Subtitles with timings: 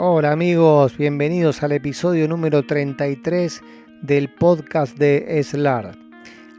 [0.00, 3.60] Hola amigos, bienvenidos al episodio número 33
[4.00, 5.98] del podcast de SLAR.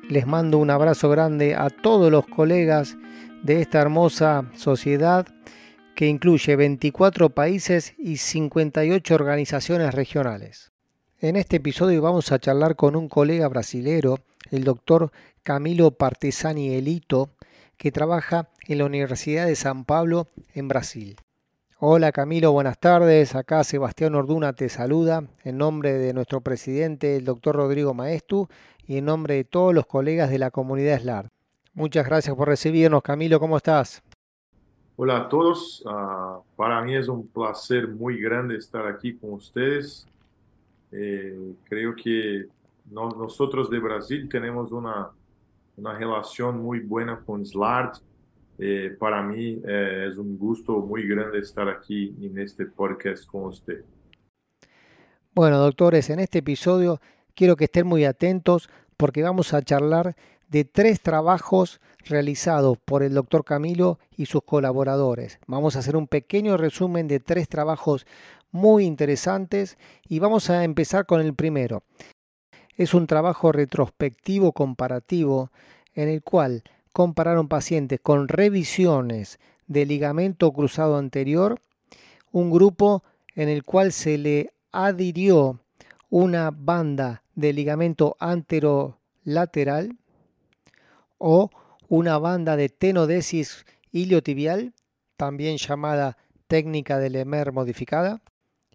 [0.09, 2.97] Les mando un abrazo grande a todos los colegas
[3.41, 5.25] de esta hermosa sociedad
[5.96, 10.73] que incluye 24 países y 58 organizaciones regionales.
[11.19, 14.19] En este episodio vamos a charlar con un colega brasilero,
[14.51, 15.13] el doctor
[15.43, 17.29] Camilo Partesani Elito,
[17.77, 21.15] que trabaja en la Universidad de San Pablo en Brasil.
[21.82, 23.35] Hola Camilo, buenas tardes.
[23.35, 28.49] Acá Sebastián Orduna te saluda en nombre de nuestro presidente, el doctor Rodrigo Maestu,
[28.86, 31.30] y en nombre de todos los colegas de la comunidad SLAR.
[31.73, 33.02] Muchas gracias por recibirnos.
[33.02, 34.03] Camilo, ¿cómo estás?
[34.98, 35.81] Hola a todos.
[35.86, 40.05] Uh, para mí es un placer muy grande estar aquí con ustedes.
[40.91, 42.48] Eh, creo que
[42.91, 45.11] no, nosotros de Brasil tenemos una,
[45.77, 48.00] una relación muy buena con SLART
[48.59, 53.45] eh, para mí eh, es un gusto muy grande estar aquí en este podcast con
[53.45, 53.86] usted.
[55.33, 57.00] Bueno, doctores, en este episodio
[57.36, 60.16] quiero que estén muy atentos porque vamos a charlar
[60.50, 65.39] de tres trabajos realizados por el doctor Camilo y sus colaboradores.
[65.48, 68.05] Vamos a hacer un pequeño resumen de tres trabajos
[68.52, 71.83] muy interesantes y vamos a empezar con el primero.
[72.76, 75.52] Es un trabajo retrospectivo comparativo
[75.94, 81.62] en el cual compararon pacientes con revisiones de ligamento cruzado anterior,
[82.32, 83.04] un grupo
[83.36, 85.60] en el cual se le adhirió
[86.10, 89.98] una banda de ligamento anterolateral
[91.17, 91.50] o
[91.88, 94.73] una banda de tenodesis iliotibial,
[95.17, 96.17] también llamada
[96.48, 98.22] técnica de Lemer modificada,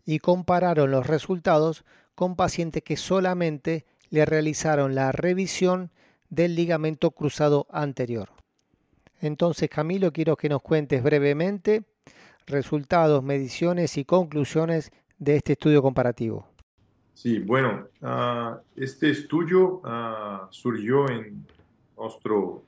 [0.05, 5.91] y compararon los resultados con pacientes que solamente le realizaron la revisión
[6.35, 8.29] del ligamento cruzado anterior.
[9.21, 11.85] Entonces, Camilo, quiero que nos cuentes brevemente
[12.47, 16.47] resultados, mediciones y conclusiones de este estudio comparativo.
[17.15, 21.47] Sí, bueno, uh, este estudio uh, surgió en
[21.97, 22.65] nuestro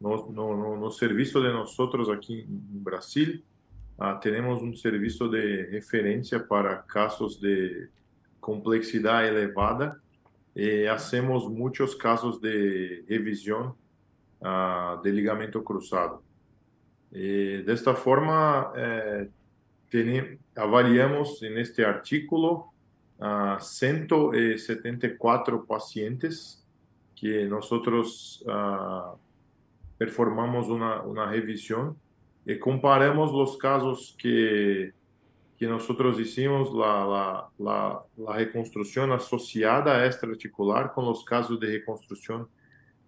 [0.00, 3.42] no, no, no, servicio de nosotros aquí en Brasil.
[3.96, 7.88] Uh, tenemos un servicio de referencia para casos de
[8.38, 9.98] complejidad elevada
[10.54, 13.74] eh, hacemos muchos casos de revisión
[14.40, 16.22] uh, de ligamento cruzado.
[17.10, 19.30] Eh, de esta forma, eh,
[20.56, 22.72] avaliamos en este artículo
[23.20, 26.64] a 174 pacientes
[27.14, 29.16] que nosotros uh,
[29.96, 31.96] performamos una, una revisión
[32.44, 34.92] y comparamos los casos que
[35.62, 40.90] que nosotros hicimos la, la, la, la reconstrucción asociada a extraarticular
[41.24, 42.48] casos de reconstrucción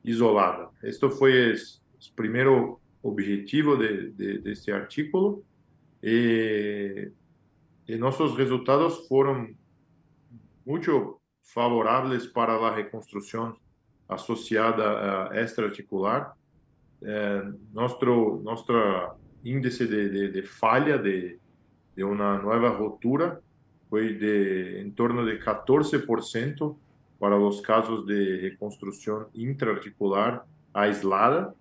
[0.05, 0.71] isolada.
[0.81, 1.59] Esto fue el,
[2.15, 2.47] primer
[3.03, 5.43] objetivo de, de, de este artículo
[6.01, 7.09] y,
[7.93, 9.57] y nuestros resultados fueron
[10.65, 13.59] mucho favorables para la reconstrucción
[14.07, 16.35] asociada a extraarticular.
[17.01, 17.43] Eh,
[17.73, 21.41] nuestro, nuestro índice de, de, de falla de,
[21.95, 23.41] de una nueva rotura
[23.89, 26.77] fue de en torno de 14%
[27.19, 31.55] para los casos de reconstrucción intraarticular aislada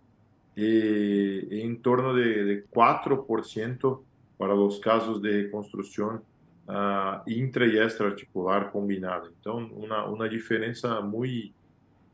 [0.55, 4.01] y en torno de, de 4%
[4.37, 6.23] para los casos de reconstrucción
[6.67, 9.27] uh, intra y extraarticular combinada.
[9.27, 11.53] Entonces, una, una diferencia muy,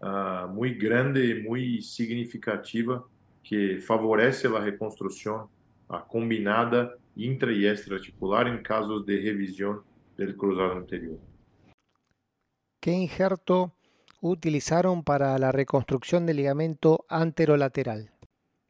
[0.02, 3.04] uh, muy grande y muy significativa
[3.44, 5.48] que favorece la reconstrucción
[5.90, 6.94] uh, combinada
[7.24, 9.84] intra y extraarticular en casos de revisión
[10.18, 11.20] del cruzado anterior.
[12.82, 13.74] ¿Qué injerto
[14.22, 18.12] utilizaron para la reconstrucción del ligamento anterolateral?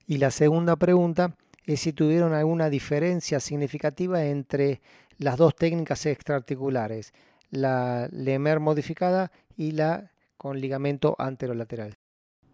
[0.06, 4.82] Y la segunda pregunta es si tuvieron alguna diferencia significativa entre
[5.18, 7.14] las dos técnicas extraarticulares,
[7.52, 11.96] la Lemer modificada y la con ligamento anterolateral.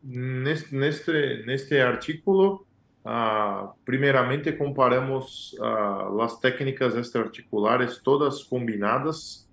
[0.04, 2.68] En este, en este artículo
[3.06, 9.48] Uh, primeiramente, comparamos uh, as técnicas extraarticulares todas combinadas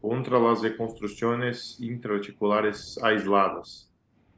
[0.00, 3.90] contra as reconstruções intraarticulares aisladas.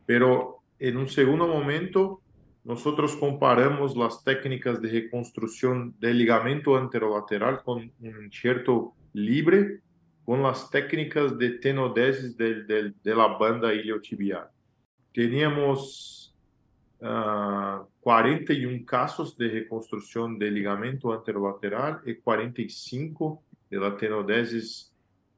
[0.06, 2.22] Pero, em um segundo momento,
[2.64, 2.82] nós
[3.16, 9.82] comparamos as técnicas de reconstrução de ligamento anterolateral com um enxerto livre
[10.25, 14.49] com as técnicas de tenodesis de, de, de la banda iliotibial.
[15.12, 16.24] Teníamos
[17.05, 24.93] uh, ah, 41 casos de reconstrução de ligamento anterolateral e 45 de la tenodesis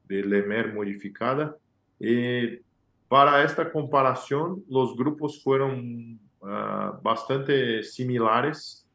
[0.05, 1.57] de Lemer modificada.
[1.99, 2.61] E
[3.09, 8.85] para esta comparação, os grupos foram uh, bastante similares.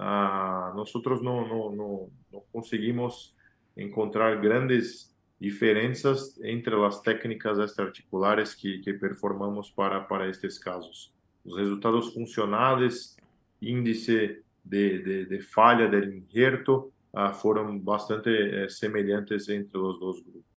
[0.00, 0.92] Uh, nós
[1.22, 3.34] não, não, não, não conseguimos
[3.76, 11.12] encontrar grandes diferencias entre las técnicas extraarticulares que, que performamos para, para estes casos.
[11.44, 13.16] Os resultados funcionales,
[13.60, 20.50] índice de, de, del injerto, uh, fueron bastante eh, semelhantes entre los dos grupos.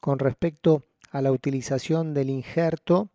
[0.00, 3.10] Con respecto a la utilización del injerto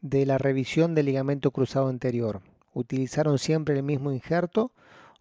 [0.00, 2.40] de la revisión del ligamento cruzado anterior,
[2.72, 4.72] ¿utilizaron siempre el mismo injerto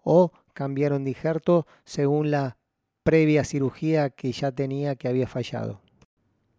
[0.01, 2.57] o cambiaron de injerto según la
[3.03, 5.82] previa cirugía que ya tenía que había fallado?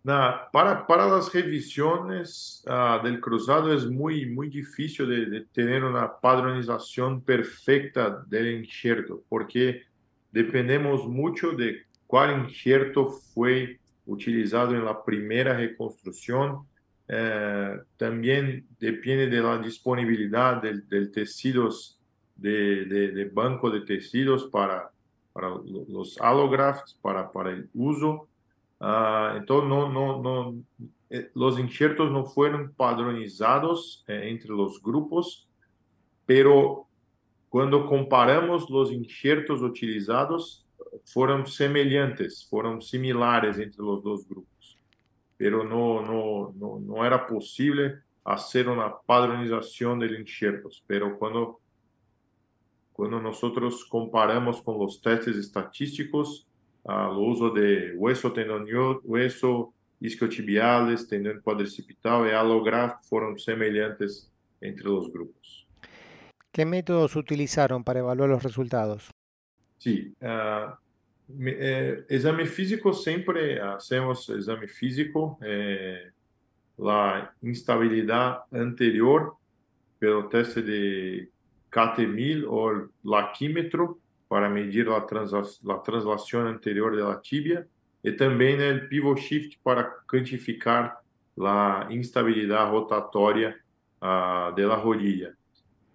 [0.05, 6.21] Para, para las revisiones uh, del cruzado es muy, muy difícil de, de, tener una
[6.21, 9.83] padronización perfecta del injerto, porque
[10.31, 16.67] dependemos mucho de cuál injerto fue utilizado en la primera reconstrucción.
[17.09, 21.99] Eh, también depende de la disponibilidad del, del tejidos,
[22.37, 24.91] de, de, de banco de tejidos para
[25.35, 28.29] para los allografts, para, para el uso.
[28.85, 30.63] Uh, entonces, no, no, no,
[31.09, 35.49] eh, los injertos no fueron padronizados eh, entre los grupos,
[36.27, 36.87] pero
[37.49, 40.67] cuando comparamos los injertos utilizados,
[41.07, 44.79] fueron semejantes, fueron similares entre los dos grupos,
[45.39, 51.59] pero no, no, no, no era posible hacer una padronización de injertos, pero cuando
[52.93, 56.47] cuando nosotros comparamos con los testes estadísticos,
[56.85, 65.13] uh, uso de hueso tendonioso, hueso isquiotibiales, tendón cuadricipital y allograft fueron semejantes entre los
[65.13, 65.67] grupos.
[66.53, 69.11] ¿Qué métodos utilizaron para evaluar los resultados?
[69.79, 70.73] Sí, uh,
[71.41, 76.11] eh, exame físico siempre hacemos exame físico, eh,
[76.77, 79.35] la instabilidad anterior,
[79.99, 81.31] pero teste de
[81.71, 83.99] KT1000 o laquímetro
[84.35, 87.65] para medir la, trans, la translación anterior de la tibia
[88.03, 90.99] y también el pivot shift para cuantificar
[91.37, 93.57] la instabilidad rotatoria
[94.03, 95.31] uh, de la rodilla.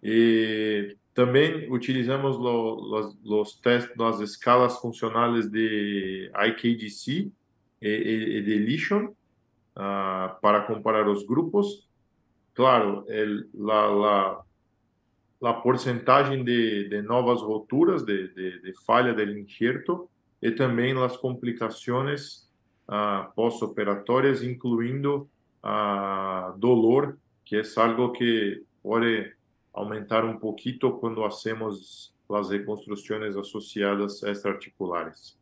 [0.02, 7.32] Y también utilizamos lo, los, los test, las escalas funcionales de IKGC y,
[7.82, 9.04] y de Lesion
[9.76, 11.90] uh, para comparar los grupos.
[12.54, 14.46] Claro, el, la, la
[15.42, 20.10] a porcentagem de, de novas roturas, de, de, de, falha do injerto
[20.42, 22.50] e também as complicações
[22.88, 25.30] uh, pós-operatórias, incluindo
[25.64, 29.34] uh, dolor, que é algo que pode
[29.74, 35.38] aumentar um pouquinho quando hacemos as reconstruções associadas extraarticulares.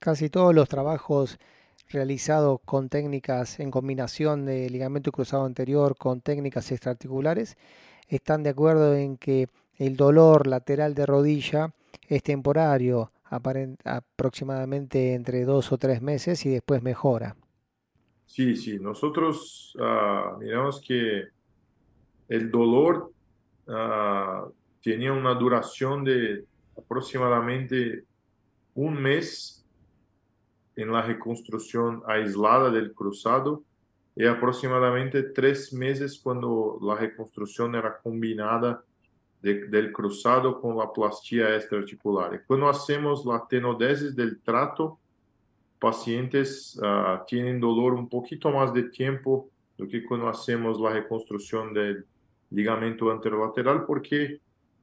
[0.00, 1.38] Casi todos los trabajos
[1.88, 7.56] realizados con técnicas en combinación de ligamento cruzado anterior con técnicas extraarticulares
[8.08, 11.72] están de acuerdo en que el dolor lateral de rodilla
[12.08, 17.36] es temporario, aproximadamente entre dos o tres meses y después mejora.
[18.24, 21.24] Sí, sí, nosotros uh, miramos que
[22.28, 23.12] el dolor
[23.66, 24.52] uh,
[24.82, 26.44] tenía una duración de
[26.76, 28.04] aproximadamente
[28.74, 29.64] un mes
[30.76, 33.64] en la reconstrucción aislada del cruzado
[34.18, 38.82] y aproximadamente tres meses cuando la reconstrucción era combinada
[39.40, 42.34] de, del cruzado con la plastía extraarticular.
[42.34, 44.98] Y cuando hacemos la tenodesis del trato,
[45.78, 51.72] pacientes uh, tienen dolor un poquito más de tiempo do que cuando hacemos la reconstrucción
[51.72, 52.04] del
[52.50, 54.40] ligamento anterolateral, porque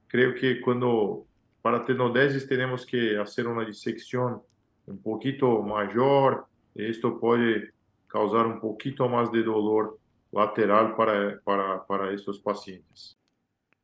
[0.08, 1.26] creo que cuando
[1.62, 4.42] para tenodesis tenemos que hacer una disección
[4.86, 7.75] un poquito mayor, esto puede
[8.08, 10.00] causar un poquito más de dolor
[10.32, 13.18] lateral para, para, para estos pacientes.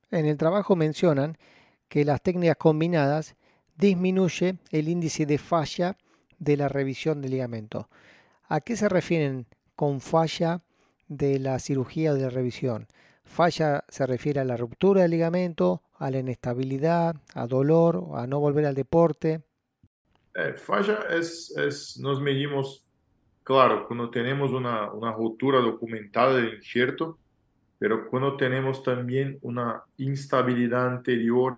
[0.10, 1.38] En el trabajo mencionan
[1.88, 3.36] que las técnicas combinadas
[3.78, 5.98] disminuye el índice de falla
[6.38, 7.90] de la revisión del ligamento.
[8.48, 10.62] ¿A qué se refieren con falla
[11.08, 12.88] de la cirugía o de la revisión?
[13.24, 18.40] Falla se refiere a la ruptura del ligamento, a la inestabilidad, a dolor, a no
[18.40, 19.42] volver al deporte.
[20.36, 22.86] Eh, falla es, es, nos medimos
[23.44, 27.18] Claro, cuando tenemos una, una rotura documentada del injerto,
[27.80, 31.58] pero cuando tenemos también una instabilidad anterior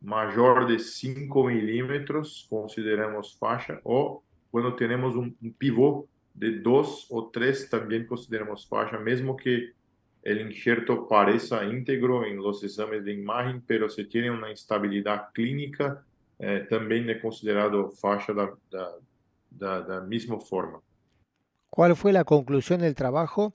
[0.00, 7.30] mayor de 5 milímetros, consideramos fascia, o cuando tenemos un, un pivot de 2 o
[7.30, 9.72] 3, también consideramos fascia, mesmo que
[10.22, 16.04] el injerto parezca íntegro en los exámenes de imagen, pero si tiene una instabilidad clínica,
[16.38, 18.90] eh, también es considerado fascia da, da,
[19.58, 20.80] da, da misma forma.
[21.70, 23.54] ¿Cuál fue la conclusión del trabajo?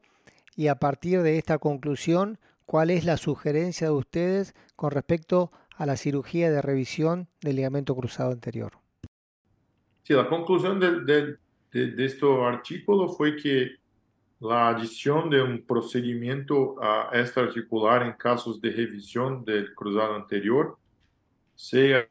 [0.56, 5.86] Y a partir de esta conclusión, ¿cuál es la sugerencia de ustedes con respecto a
[5.86, 8.74] la cirugía de revisión del ligamento cruzado anterior?
[10.04, 11.38] Sí, la conclusión de, de,
[11.72, 13.72] de, este artículo fue que
[14.40, 20.78] la adición de un procedimiento a extraarticular en casos de revisión del cruzado anterior,
[21.62, 22.08] sea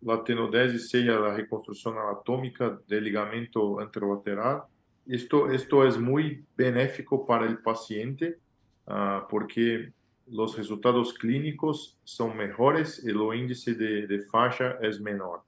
[0.00, 4.62] la tenodesis, sea la reconstrucción anatómica del ligamento anterolateral,
[5.08, 8.38] esto, esto es muy benéfico para el paciente
[8.86, 9.92] uh, porque
[10.28, 15.42] los resultados clínicos son mejores y el índice de, de falla es menor.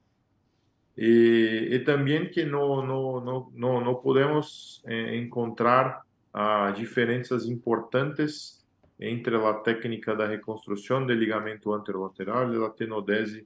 [0.97, 5.99] Y, y, también que no, no, no, no, no podemos eh, encontrar
[6.33, 8.64] uh, diferencias importantes
[8.97, 13.45] entre la técnica de reconstrucción del ligamento anterolateral y la tenodese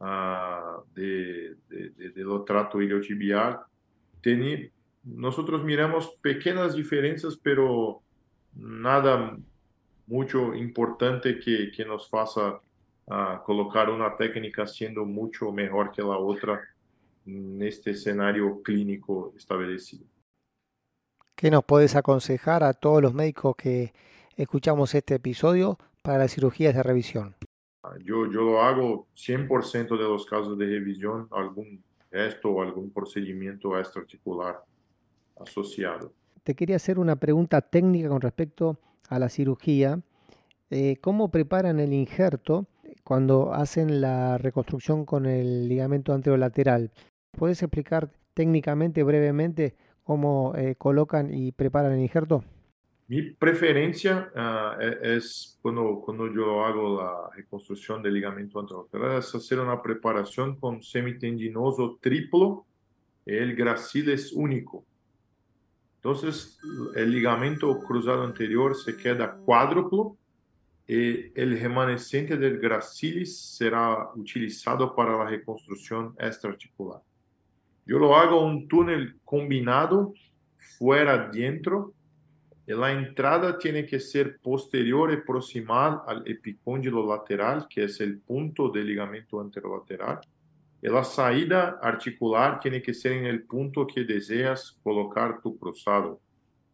[0.00, 3.60] uh, de, de, del trato iliotibial.
[5.02, 8.02] Nosotros miramos pequeñas diferencias, pero
[8.54, 9.38] nada
[10.06, 12.60] mucho importante que, que nos faça
[13.06, 16.60] uh, colocar una técnica siendo mucho mejor que la otra
[17.24, 20.04] en este escenario clínico establecido.
[21.36, 23.92] ¿Qué nos puedes aconsejar a todos los médicos que
[24.36, 27.36] escuchamos este episodio para las cirugías de revisión?
[28.04, 33.78] Yo, yo lo hago 100% de los casos de revisión, algún gesto o algún procedimiento
[33.78, 34.62] extraarticular
[35.40, 36.12] asociado.
[36.42, 40.00] Te quería hacer una pregunta técnica con respecto a la cirugía.
[40.70, 42.66] Eh, ¿Cómo preparan el injerto
[43.04, 46.90] cuando hacen la reconstrucción con el ligamento anterolateral?
[47.32, 52.44] ¿Puedes explicar técnicamente, brevemente, cómo eh, colocan y preparan el injerto?
[53.10, 59.58] Mi preferencia uh, es cuando, cuando yo hago la reconstrucción del ligamento anterolateral es hacer
[59.58, 62.66] una preparación con semitendinoso triplo,
[63.26, 64.84] el gracilis único.
[65.96, 66.60] Entonces,
[66.94, 70.16] el ligamento cruzado anterior se queda cuádruplo
[70.86, 77.00] y el remanescente del gracilis será utilizado para la reconstrucción extraarticular.
[77.84, 80.14] Yo lo hago un túnel combinado
[80.78, 81.92] fuera dentro
[82.74, 88.68] la entrada tiene que ser posterior y proximal al epicóndilo lateral, que es el punto
[88.68, 90.20] del ligamento anterolateral
[90.82, 96.20] y la saída articular tiene que ser en el punto que deseas colocar tu cruzado.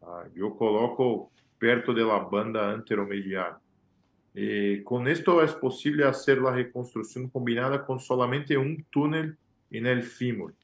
[0.01, 3.57] Uh, yo coloco perto de la banda anteromedial.
[4.33, 9.37] Y con esto es posible hacer la reconstrucción combinada con solamente un túnel
[9.71, 10.55] en el fémur.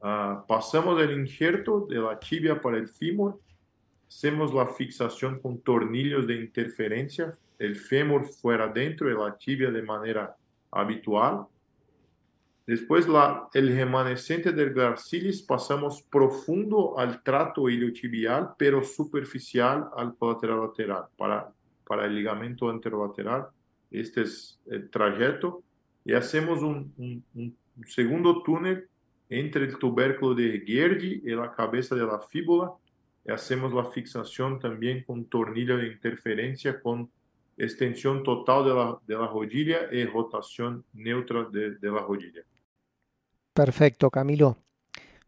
[0.00, 3.38] Uh, pasamos el injerto de la tibia para el fémur,
[4.14, 9.82] hacemos la fixación con tornillos de interferencia, el fémur fuera dentro y la tibia de
[9.82, 10.36] manera
[10.70, 11.46] habitual
[12.66, 20.60] Después la, el remanescente del gracilis pasamos profundo al trato iliotibial, pero superficial al colateral
[20.60, 21.04] lateral.
[21.16, 21.52] Para,
[21.84, 23.48] para el ligamento anterolateral,
[23.90, 25.62] este es el trayecto.
[26.04, 28.88] Y hacemos un, un, un segundo túnel
[29.28, 32.70] entre el tubérculo de Gergi y la cabeza de la fíbula.
[33.28, 37.10] Hacemos la fixación también con tornillo de interferencia con
[37.56, 42.42] extensión total de la, de la rodilla y rotación neutra de, de la rodilla.
[43.52, 44.56] Perfecto, Camilo.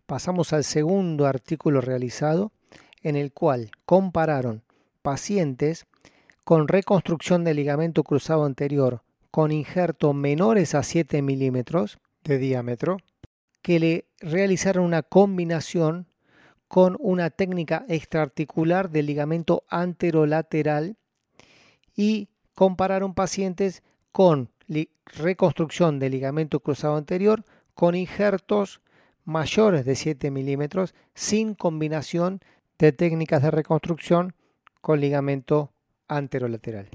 [0.06, 2.52] Pasamos al segundo artículo realizado
[3.02, 4.62] en el cual compararon
[5.02, 5.86] pacientes
[6.42, 12.98] con reconstrucción del ligamento cruzado anterior con injerto menores a 7 milímetros de diámetro
[13.62, 16.06] que le realizaron una combinación
[16.68, 20.96] con una técnica extraarticular del ligamento anterolateral
[21.94, 24.50] y compararon pacientes con
[25.06, 27.44] reconstrucción del ligamento cruzado anterior
[27.74, 28.80] con injertos
[29.24, 32.40] mayores de 7 milímetros sin combinación
[32.78, 34.34] de técnicas de reconstrucción
[34.80, 35.72] con ligamento
[36.08, 36.88] anterolateral.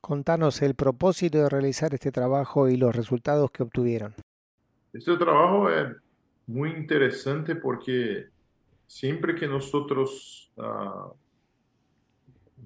[0.00, 4.14] Contanos el propósito de realizar este trabajo y los resultados que obtuvieron.
[4.92, 5.96] Este trabajo es
[6.46, 8.28] muy interesante porque
[8.86, 11.14] siempre que nosotros uh,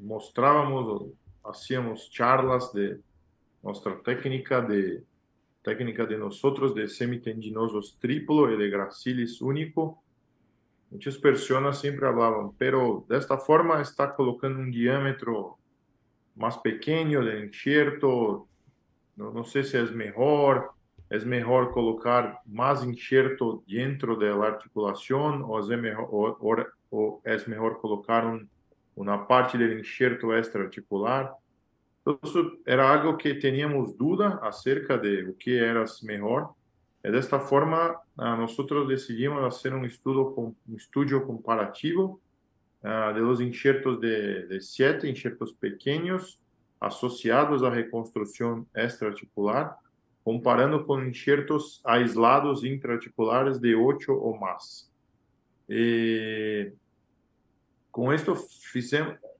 [0.00, 3.00] mostrábamos o hacíamos charlas de
[3.62, 5.04] nuestra técnica de
[5.62, 10.02] técnica de nosotros de semitendinosos triplo y de gracilis único.
[10.90, 15.58] Muchas personas siempre hablaban, pero de esta forma está colocando un diámetro
[16.36, 18.48] más pequeño de injerto.
[19.16, 20.70] No, no sé si es mejor,
[21.10, 27.20] es mejor colocar más injerto dentro de la articulación o es mejor, o, o, o
[27.24, 28.48] es mejor colocar un,
[28.98, 31.32] una parte del injerto extraarticular.
[32.22, 36.50] Eso era algo que teníamos duda acerca de lo que era mejor.
[37.04, 42.20] Y de esta forma, nosotros decidimos hacer un estudio, un estudio comparativo
[42.82, 46.40] de los injertos de, de siete injertos pequeños
[46.80, 49.76] asociados a reconstrucción extraarticular
[50.28, 54.92] comparando con injertos aislados intraarticulares de 8 o más.
[55.66, 56.70] Eh,
[57.90, 58.36] con esto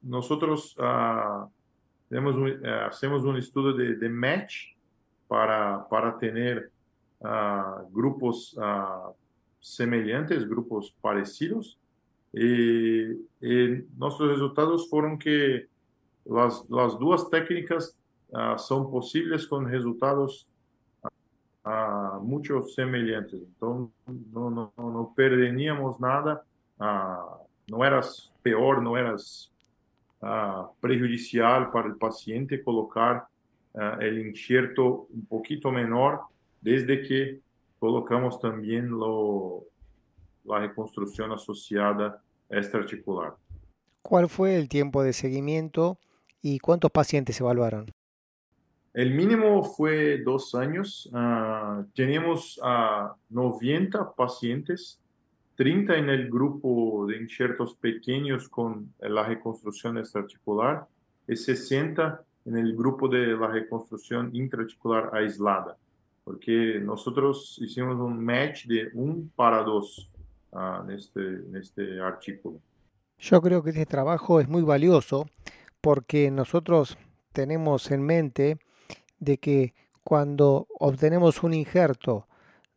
[0.00, 1.46] nosotros uh,
[2.08, 4.72] tenemos un, uh, hacemos un estudio de, de, match
[5.26, 6.72] para, para tener
[7.20, 8.56] uh, grupos
[9.60, 11.78] semejantes, grupos parecidos.
[12.32, 13.10] Y,
[13.42, 15.66] y, nuestros resultados fueron que
[16.24, 17.94] las, las dos técnicas
[18.56, 20.48] son posibles con resultados
[21.64, 23.40] uh, muito semelhantes.
[23.56, 26.42] Então, não, não, não perderíamos nada,
[26.80, 29.50] uh, não eras pior, não eras
[30.22, 33.28] uh, prejudicial para o paciente colocar
[33.74, 36.26] uh, o enxerto um pouquinho menor,
[36.60, 37.40] desde que
[37.78, 39.66] colocamos também lo,
[40.50, 43.34] a reconstrução associada extraarticular.
[44.02, 45.96] Qual foi o tempo de seguimento
[46.42, 47.84] e quantos pacientes se evaluaram?
[48.94, 51.08] El mínimo fue dos años.
[51.12, 55.00] Uh, teníamos a uh, 90 pacientes,
[55.56, 60.86] 30 en el grupo de injertos pequeños con la reconstrucción extraarticular
[61.26, 65.76] y 60 en el grupo de la reconstrucción intraarticular aislada,
[66.24, 70.10] porque nosotros hicimos un match de 1 para 2
[70.52, 72.58] uh, en, este, en este artículo.
[73.18, 75.26] Yo creo que este trabajo es muy valioso
[75.80, 76.96] porque nosotros
[77.32, 78.58] tenemos en mente
[79.18, 82.26] de que cuando obtenemos un injerto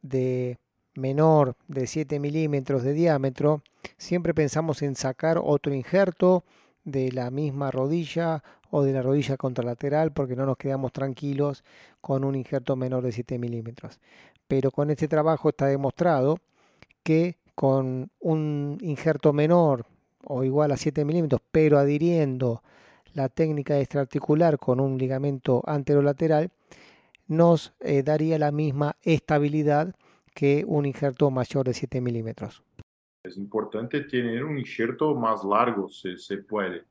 [0.01, 0.57] de
[0.95, 3.61] menor de 7 milímetros de diámetro,
[3.97, 6.43] siempre pensamos en sacar otro injerto
[6.83, 11.63] de la misma rodilla o de la rodilla contralateral porque no nos quedamos tranquilos
[11.99, 13.99] con un injerto menor de 7 milímetros.
[14.47, 16.39] Pero con este trabajo está demostrado
[17.03, 19.85] que con un injerto menor
[20.25, 22.63] o igual a 7 milímetros, pero adhiriendo
[23.13, 26.51] la técnica extraarticular con un ligamento anterolateral
[27.27, 29.95] nos eh, daría la misma estabilidad
[30.33, 32.63] que un injerto mayor de 7 milímetros.
[33.23, 36.83] Es importante tener un injerto más largo si se puede,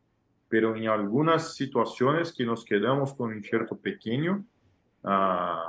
[0.48, 4.44] pero en algunas situaciones que nos quedamos con un injerto pequeño,
[5.02, 5.08] uh,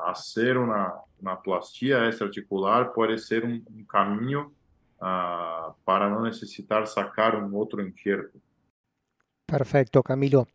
[0.08, 4.54] hacer una, una plastía extraarticular puede ser un, un camino
[4.97, 8.38] uh, para no necesitar sacar un otro injerto.
[9.52, 10.48] Perfecto, Camilo.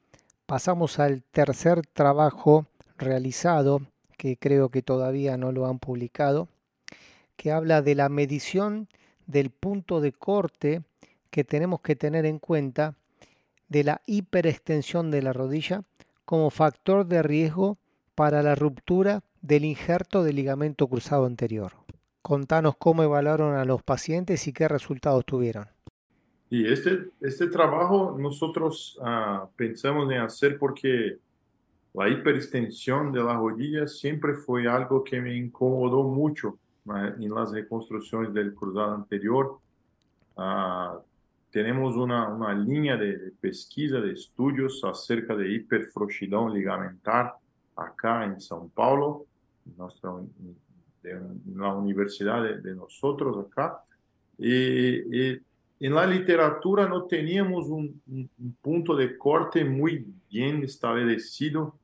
[0.47, 2.65] Pasamos al tercer trabajo
[2.97, 3.83] realizado,
[4.17, 6.49] que creo que todavía no lo han publicado,
[7.37, 8.89] que habla de la medición
[9.27, 10.81] del punto de corte
[11.29, 12.95] que tenemos que tener en cuenta
[13.69, 15.83] de la hiperextensión de la rodilla
[16.25, 17.77] como factor de riesgo
[18.15, 21.75] para la ruptura del injerto del ligamento cruzado anterior.
[22.23, 25.76] Contanos cómo evaluaron a los pacientes y qué resultados tuvieron.
[26.49, 31.19] Y este, este trabajo nosotros uh, pensamos en hacer porque
[31.93, 38.33] la hiperextensión de la rodilla siempre fue algo que me incomodó mucho en las reconstrucciones
[38.33, 39.59] del cruzado anterior.
[40.37, 41.01] Uh,
[41.51, 47.35] tenemos una, una línea de, de, pesquisa, de estudios acerca de hiperfrouxidão ligamentar
[47.75, 49.27] acá en São Paulo,
[49.77, 50.11] nuestra,
[51.03, 53.83] en la universidad de, de nosotros acá.
[54.39, 55.41] Y, y
[55.81, 61.79] en la literatura no teníamos un, un, un, punto de corte muy bien establecido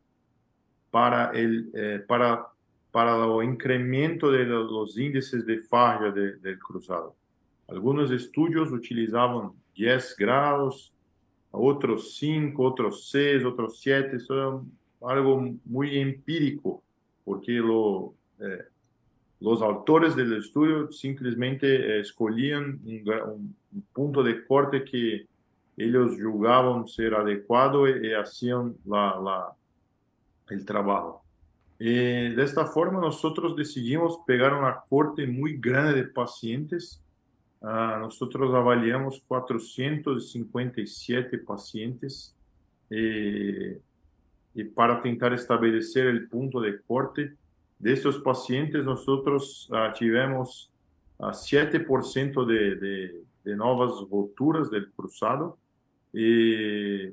[0.91, 2.47] para el, eh, para,
[2.91, 7.15] para el incremento de los índices de falla de, del cruzado.
[7.69, 10.93] Algunos estudios utilizaban 10 grados,
[11.51, 16.83] otros 5, otros 6, otros 7, eso es algo muy empírico,
[17.25, 18.65] porque lo, eh,
[19.43, 25.27] los autores del estudio simplemente eh, escogían un, un, punto de corte que
[25.77, 29.53] ellos julgaban ser adecuado y, y hacían la,
[30.49, 31.25] el trabajo.
[31.79, 37.03] Y de esta forma nosotros decidimos pegar una corte muy grande de pacientes.
[37.61, 42.33] Uh, nosotros avaliamos 457 pacientes
[42.89, 43.73] y,
[44.55, 47.35] y para tentar establecer el punto de corte
[47.83, 50.71] de estos pacientes, nosotros uh, tivemos
[51.19, 55.59] uh, 7% de, de, de, novas roturas del cruzado
[56.13, 57.13] y, y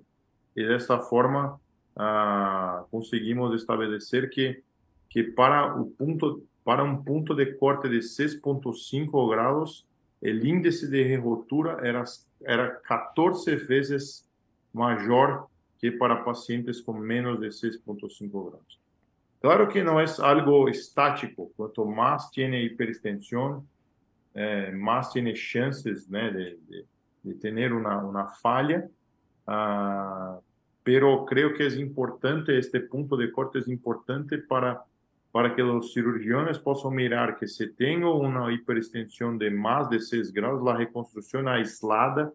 [0.53, 1.59] de esta forma
[1.95, 4.61] uh, conseguimos establecer que,
[5.09, 9.87] que para, o punto, para un punto de corte de 6.5 grados,
[10.21, 12.03] el índice de rotura era,
[12.41, 14.29] era 14 veces
[14.71, 15.47] mayor
[15.79, 18.79] que para pacientes con menos de 6.5 grados.
[19.41, 23.67] Claro que no es algo estático, cuanto más tiene hiperextensión,
[24.33, 26.19] eh, más tiene chances ¿no?
[26.19, 26.85] de, de,
[27.23, 28.85] de, tener una, una falla,
[30.83, 34.83] pero creo que es importante, este punto de corte es importante para
[35.31, 40.33] para que los cirujanos puedan mirar que si tengo una hiperextensión de más de 6
[40.33, 42.31] grados, la reconstrucción aislada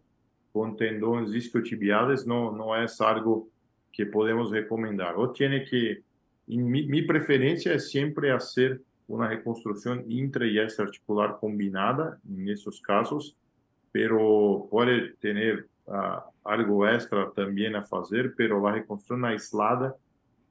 [0.52, 3.48] con tendones isquiotibiales no, no es algo
[3.92, 5.16] que podemos recomendar.
[5.16, 6.02] O tiene que,
[6.46, 13.36] mi, mi preferencia es siempre hacer una reconstrucción intra y extraarticular combinada en esos casos,
[13.92, 19.94] pero puede tener uh, algo extra también a hacer, pero la reconstrucción aislada,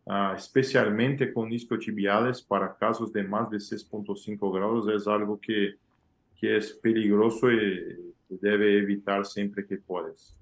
[0.06, 5.76] uh, especialmente con isquiotibiales para casos de más de 6.5 grados, es algo que,
[6.40, 10.36] que es peligroso y debe evitar siempre que puedes.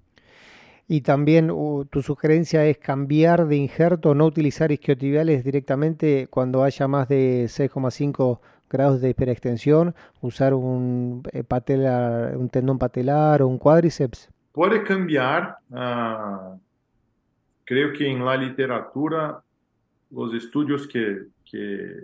[0.88, 6.88] Y también uh, tu sugerencia es cambiar de injerto, no utilizar isquiotibiales directamente cuando haya
[6.88, 13.58] más de 6,5 grados de hiperextensión, usar un, eh, patelar, un tendón patelar o un
[13.58, 14.30] cuádriceps.
[14.52, 15.56] Puede cambiar.
[15.70, 16.58] Uh,
[17.64, 19.42] creo que en la literatura
[20.10, 21.96] los estudios que, que,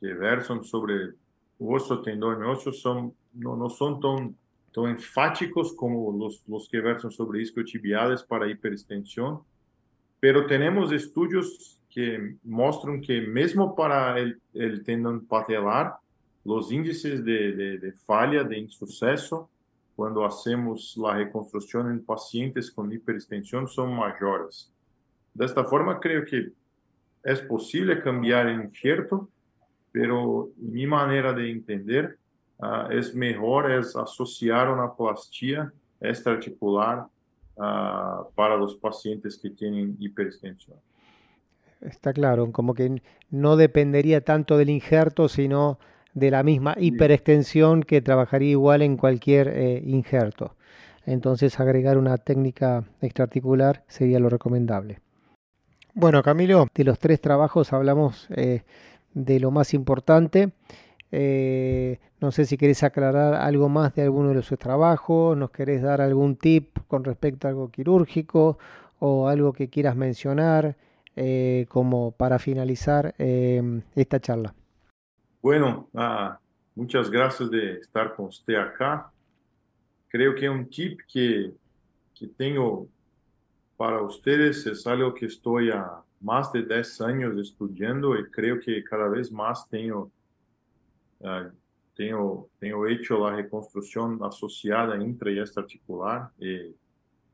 [0.00, 1.14] que versan sobre
[1.58, 4.36] osso, tendón y osso son, no, no son tan
[4.74, 9.40] tão enfáticos como los, los que versan sobre isquiotibiales para hiperextensión,
[10.18, 15.94] pero tenemos estudios que muestran que mesmo para el, el tendón patelar,
[16.44, 19.48] los índices de, de, de falla, de insuceso,
[19.94, 24.72] cuando hacemos la reconstrucción en pacientes con hiperextensión son mayores.
[25.32, 26.50] De esta forma, creo que
[27.22, 29.28] es posible cambiar el injerto,
[29.92, 32.18] pero mi manera de entender
[32.58, 37.06] uh, es mejor es asociar una plastía extraarticular
[37.56, 40.76] uh, para los pacientes que tienen hiperextensión.
[41.80, 45.78] Está claro, como que no dependería tanto del injerto, sino
[46.14, 50.54] de la misma hiperextensión que trabajaría igual en cualquier eh, injerto.
[51.04, 55.00] Entonces agregar una técnica extraarticular sería lo recomendable.
[55.92, 58.62] Bueno, Camilo, de los tres trabajos hablamos eh,
[59.12, 60.52] de lo más importante.
[61.16, 65.80] Eh, no sé si querés aclarar algo más de alguno de los trabajos, nos querés
[65.80, 68.58] dar algún tip con respecto a algo quirúrgico
[68.98, 70.76] o algo que quieras mencionar
[71.14, 73.62] eh, como para finalizar eh,
[73.94, 74.52] esta charla.
[75.40, 76.36] Bueno, ah,
[76.74, 79.12] muchas gracias de estar con usted acá.
[80.08, 81.52] Creo que un tip que,
[82.12, 82.88] que tengo
[83.76, 88.82] para ustedes es algo que estoy a más de 10 años estudiando y creo que
[88.82, 90.10] cada vez más tengo
[91.96, 96.74] tenho, tenho hecho a reconstrução associada intra y extraarticular y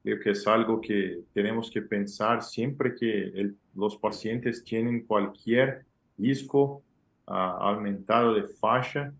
[0.02, 5.84] creo que es algo que tenemos que pensar siempre que el, los pacientes tienen cualquier
[6.16, 6.82] disco
[7.26, 9.12] uh, aumentado de fascia,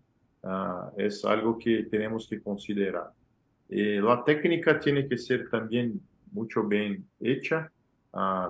[0.43, 3.11] uh, es algo que tenemos que considerar.
[3.69, 7.71] Y la técnica tiene que ser también mucho bien hecha.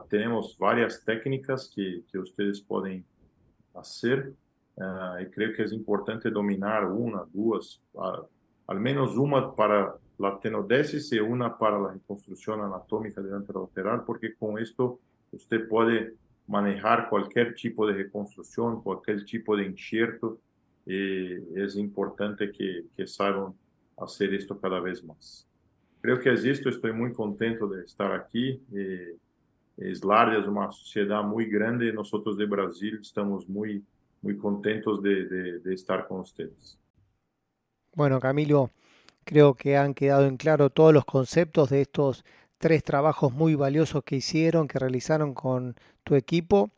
[0.09, 3.05] tenemos varias técnicas que, que ustedes pueden
[3.75, 4.33] hacer.
[4.77, 8.25] Uh, e creio que é importante dominar uma, duas, uh,
[8.67, 14.29] al menos uma para a tenodesis e uma para a reconstrução anatómica do anterolateral, porque
[14.29, 14.99] com isto
[15.31, 16.13] você pode
[16.47, 20.39] manejar qualquer tipo de reconstrução, qualquer tipo de enxerto,
[20.87, 23.55] e é importante que, que saibam
[23.97, 25.47] fazer isto cada vez mais.
[26.01, 28.61] Creio que é isto, estou muito contente de estar aqui.
[28.73, 29.15] E,
[29.93, 33.85] Slardia uma sociedade muito grande, nós de Brasil estamos muito
[34.21, 36.79] muy contentos de, estar con ustedes.
[37.95, 38.69] Bueno, Camilo,
[39.23, 42.23] creo que han quedado en claro todos los conceptos de estos
[42.57, 46.71] tres trabajos muy valiosos que hicieron, que realizaron con tu equipo.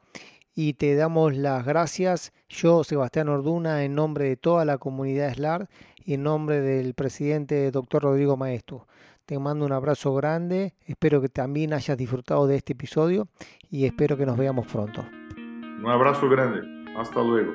[0.55, 5.67] Y te damos las gracias, yo, Sebastián Orduna, en nombre de toda la comunidad SLAR
[6.05, 8.87] y en nombre del presidente doctor Rodrigo Maestro.
[9.25, 13.27] Te mando un abrazo grande, espero que también hayas disfrutado de este episodio
[13.69, 15.03] y espero que nos veamos pronto.
[15.35, 16.82] Un abrazo grande.
[16.95, 17.53] Hasta luego.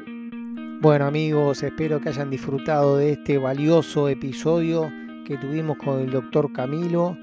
[0.80, 4.92] Bueno amigos, espero que hayan disfrutado de este valioso episodio
[5.24, 7.16] que tuvimos con el doctor Camilo,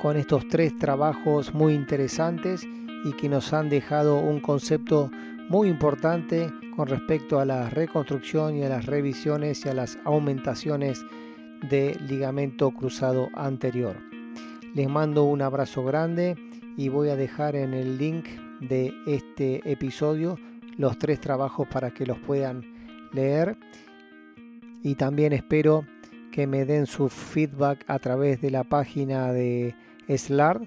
[0.00, 2.66] con estos tres trabajos muy interesantes
[3.04, 5.10] y que nos han dejado un concepto
[5.48, 11.04] muy importante con respecto a la reconstrucción y a las revisiones y a las aumentaciones
[11.68, 13.96] de ligamento cruzado anterior.
[14.74, 16.36] Les mando un abrazo grande
[16.76, 18.26] y voy a dejar en el link
[18.60, 20.38] de este episodio
[20.78, 22.64] los tres trabajos para que los puedan
[23.12, 23.58] leer.
[24.82, 25.84] Y también espero
[26.32, 29.74] que me den su feedback a través de la página de
[30.08, 30.60] SLAR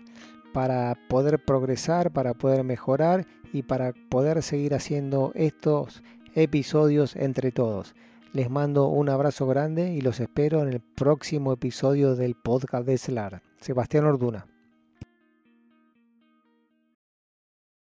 [0.53, 6.03] para poder progresar, para poder mejorar y para poder seguir haciendo estos
[6.35, 7.95] episodios entre todos.
[8.33, 12.97] Les mando un abrazo grande y los espero en el próximo episodio del podcast de
[12.97, 13.41] SLAR.
[13.59, 14.50] Sebastián Orduna.